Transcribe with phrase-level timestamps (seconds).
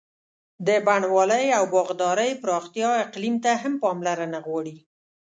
[0.67, 4.75] د بڼوالۍ او باغدارۍ پراختیا اقلیم ته هم پاملرنه غواړي.